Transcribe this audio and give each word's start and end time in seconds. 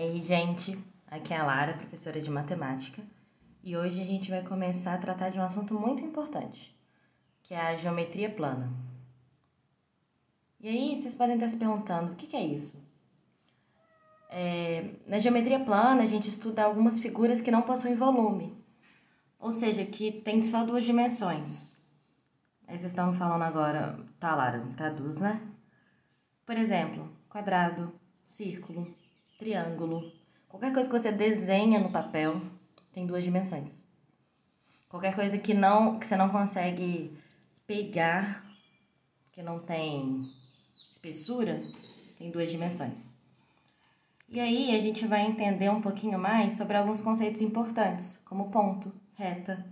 Ei, 0.00 0.20
gente, 0.20 0.78
aqui 1.08 1.34
é 1.34 1.38
a 1.38 1.44
Lara, 1.44 1.74
professora 1.74 2.20
de 2.20 2.30
matemática, 2.30 3.02
e 3.64 3.76
hoje 3.76 4.00
a 4.00 4.04
gente 4.04 4.30
vai 4.30 4.44
começar 4.44 4.94
a 4.94 4.98
tratar 4.98 5.28
de 5.28 5.40
um 5.40 5.42
assunto 5.42 5.74
muito 5.74 6.04
importante, 6.04 6.72
que 7.42 7.52
é 7.52 7.60
a 7.60 7.74
geometria 7.74 8.30
plana. 8.30 8.72
E 10.60 10.68
aí, 10.68 10.94
vocês 10.94 11.16
podem 11.16 11.34
estar 11.34 11.48
se 11.48 11.56
perguntando, 11.56 12.12
o 12.12 12.14
que, 12.14 12.36
é 12.36 12.46
isso? 12.46 12.80
É, 14.30 14.88
na 15.04 15.18
geometria 15.18 15.58
plana, 15.58 16.04
a 16.04 16.06
gente 16.06 16.28
estuda 16.28 16.62
algumas 16.62 17.00
figuras 17.00 17.40
que 17.40 17.50
não 17.50 17.62
possuem 17.62 17.96
volume, 17.96 18.56
ou 19.36 19.50
seja, 19.50 19.84
que 19.84 20.12
tem 20.12 20.44
só 20.44 20.64
duas 20.64 20.84
dimensões. 20.84 21.76
Aí 22.68 22.78
vocês 22.78 22.92
estão 22.92 23.12
falando 23.12 23.42
agora, 23.42 23.98
tá, 24.20 24.32
Lara, 24.36 24.64
traduz, 24.76 25.20
né? 25.20 25.42
Por 26.46 26.56
exemplo, 26.56 27.10
quadrado, 27.28 27.92
círculo, 28.24 28.94
triângulo, 29.38 30.02
qualquer 30.50 30.72
coisa 30.74 30.90
que 30.90 30.98
você 30.98 31.12
desenha 31.12 31.78
no 31.78 31.92
papel 31.92 32.42
tem 32.92 33.06
duas 33.06 33.22
dimensões. 33.22 33.84
Qualquer 34.88 35.14
coisa 35.14 35.38
que 35.38 35.54
não 35.54 35.98
que 35.98 36.06
você 36.06 36.16
não 36.16 36.28
consegue 36.28 37.16
pegar, 37.66 38.44
que 39.34 39.42
não 39.42 39.64
tem 39.64 40.32
espessura, 40.90 41.60
tem 42.18 42.32
duas 42.32 42.50
dimensões. 42.50 43.18
E 44.28 44.40
aí 44.40 44.74
a 44.74 44.78
gente 44.80 45.06
vai 45.06 45.24
entender 45.24 45.70
um 45.70 45.80
pouquinho 45.80 46.18
mais 46.18 46.54
sobre 46.54 46.76
alguns 46.76 47.00
conceitos 47.00 47.40
importantes, 47.40 48.20
como 48.24 48.50
ponto, 48.50 48.92
reta, 49.14 49.64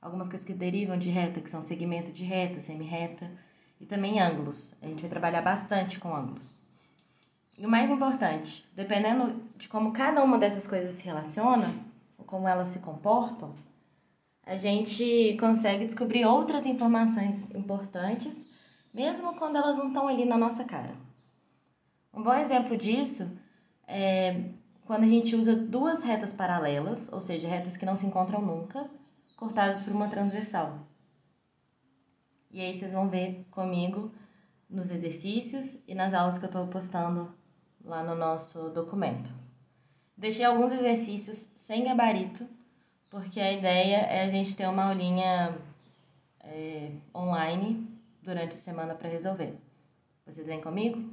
algumas 0.00 0.28
coisas 0.28 0.46
que 0.46 0.54
derivam 0.54 0.96
de 0.96 1.10
reta, 1.10 1.40
que 1.40 1.50
são 1.50 1.60
segmento 1.60 2.12
de 2.12 2.24
reta, 2.24 2.60
semi-reta, 2.60 3.30
e 3.80 3.84
também 3.84 4.20
ângulos. 4.20 4.76
A 4.80 4.86
gente 4.86 5.00
vai 5.00 5.10
trabalhar 5.10 5.42
bastante 5.42 5.98
com 5.98 6.14
ângulos. 6.14 6.63
O 7.58 7.68
mais 7.68 7.90
importante, 7.90 8.66
dependendo 8.74 9.42
de 9.56 9.68
como 9.68 9.92
cada 9.92 10.22
uma 10.22 10.38
dessas 10.38 10.66
coisas 10.66 10.94
se 10.96 11.04
relaciona, 11.04 11.66
ou 12.18 12.24
como 12.24 12.48
elas 12.48 12.68
se 12.68 12.80
comportam, 12.80 13.54
a 14.44 14.56
gente 14.56 15.36
consegue 15.38 15.86
descobrir 15.86 16.26
outras 16.26 16.66
informações 16.66 17.54
importantes, 17.54 18.50
mesmo 18.92 19.34
quando 19.36 19.56
elas 19.56 19.78
não 19.78 19.88
estão 19.88 20.08
ali 20.08 20.24
na 20.24 20.36
nossa 20.36 20.64
cara. 20.64 20.94
Um 22.12 22.22
bom 22.22 22.34
exemplo 22.34 22.76
disso 22.76 23.30
é 23.86 24.50
quando 24.84 25.04
a 25.04 25.08
gente 25.08 25.34
usa 25.34 25.56
duas 25.56 26.02
retas 26.02 26.32
paralelas, 26.32 27.10
ou 27.12 27.20
seja, 27.20 27.48
retas 27.48 27.76
que 27.76 27.86
não 27.86 27.96
se 27.96 28.06
encontram 28.06 28.42
nunca, 28.42 28.90
cortadas 29.36 29.84
por 29.84 29.92
uma 29.92 30.08
transversal. 30.08 30.86
E 32.50 32.60
aí 32.60 32.74
vocês 32.74 32.92
vão 32.92 33.08
ver 33.08 33.46
comigo 33.50 34.12
nos 34.68 34.90
exercícios 34.90 35.82
e 35.88 35.94
nas 35.94 36.12
aulas 36.12 36.38
que 36.38 36.44
eu 36.44 36.48
estou 36.48 36.66
postando 36.66 37.32
lá 37.84 38.02
no 38.02 38.14
nosso 38.14 38.70
documento. 38.70 39.30
Deixei 40.16 40.44
alguns 40.44 40.72
exercícios 40.72 41.36
sem 41.56 41.84
gabarito, 41.84 42.46
porque 43.10 43.40
a 43.40 43.52
ideia 43.52 43.96
é 43.96 44.22
a 44.22 44.28
gente 44.28 44.56
ter 44.56 44.66
uma 44.68 44.84
aulinha 44.84 45.54
é, 46.40 46.92
online 47.14 47.86
durante 48.22 48.54
a 48.54 48.58
semana 48.58 48.94
para 48.94 49.08
resolver. 49.08 49.58
Vocês 50.24 50.46
vêm 50.46 50.60
comigo? 50.60 51.12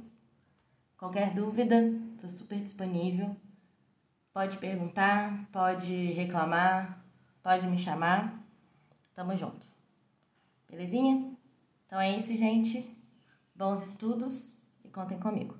Qualquer 0.96 1.34
dúvida, 1.34 1.76
estou 2.14 2.30
super 2.30 2.60
disponível. 2.60 3.36
Pode 4.32 4.56
perguntar, 4.58 5.46
pode 5.52 5.94
reclamar, 6.12 7.04
pode 7.42 7.66
me 7.66 7.78
chamar. 7.78 8.40
Tamo 9.14 9.36
junto. 9.36 9.66
Belezinha? 10.70 11.36
Então 11.86 12.00
é 12.00 12.16
isso, 12.16 12.34
gente. 12.36 12.96
Bons 13.54 13.82
estudos 13.82 14.62
e 14.82 14.88
contem 14.88 15.18
comigo. 15.18 15.54